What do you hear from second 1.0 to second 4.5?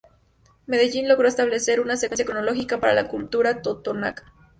logró establecer una secuencia cronológica para la Cultura totonaca.